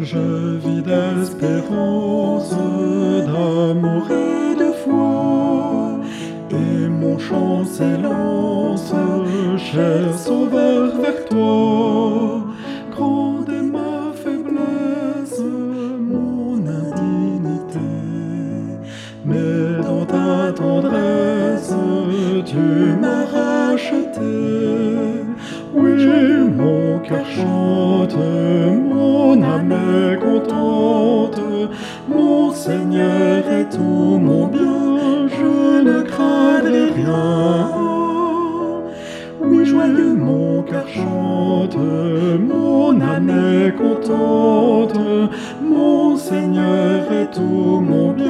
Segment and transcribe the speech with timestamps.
[0.00, 2.52] Je vis d'espérance,
[3.26, 5.98] d'amour et de foi,
[6.52, 8.94] et mon chant s'élance,
[9.56, 12.44] cher sauveur, vers toi.
[12.92, 15.42] Grande est ma faiblesse,
[15.98, 17.90] mon indignité,
[19.24, 21.74] mais dans ta tendresse,
[22.46, 22.87] tu
[32.08, 37.70] mon Seigneur est tout mon bien, je ne craindrai rien.
[39.40, 41.76] Oui, joyeux mon cœur chante,
[42.40, 44.98] mon âme est contente,
[45.62, 48.27] mon Seigneur est tout mon bien,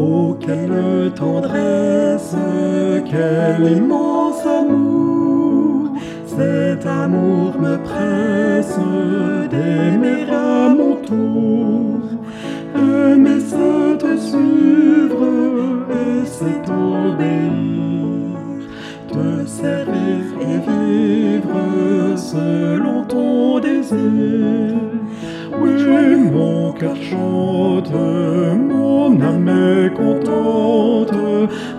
[0.00, 2.36] Oh, quelle tendresse,
[3.10, 5.90] quel immense amour,
[6.24, 8.78] cet amour me presse
[9.50, 11.98] d'aimer à mon tour.
[12.76, 15.26] Aimer, c'est te suivre
[15.90, 18.38] et c'est obéir,
[19.08, 24.47] te servir et vivre selon ton désir.
[29.96, 31.12] Contente,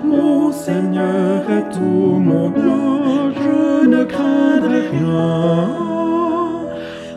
[0.03, 5.69] mon Seigneur est tout mon bien, je ne craindrai rien.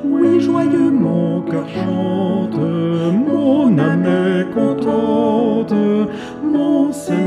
[0.05, 2.61] Oui, joyeux mon cœur chante,
[3.27, 5.75] mon âme est contente,
[6.43, 7.22] mon Seigneur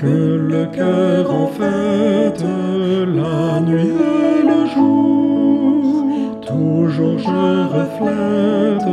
[0.00, 6.04] Que le cœur en fête la nuit et le jour,
[6.40, 8.88] toujours je reflète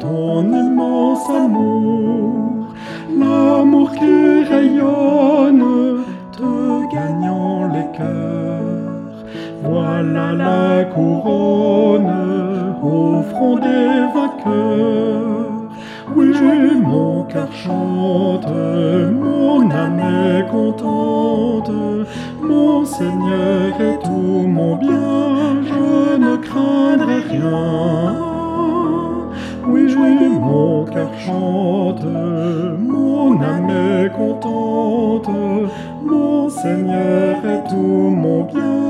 [0.00, 2.68] ton immense amour,
[3.18, 9.24] l'amour qui rayonne, te gagnant les cœurs.
[9.62, 15.50] Voilà la couronne au front des vainqueurs.
[16.16, 16.32] Oui,
[16.82, 18.46] mon cœur chante,
[20.70, 21.70] contente,
[22.42, 28.16] mon Seigneur est tout mon bien, je ne craindrai rien.
[29.66, 32.04] Oui, oui, mon cœur chante,
[32.78, 35.30] mon âme est contente,
[36.04, 38.89] mon Seigneur est tout mon bien,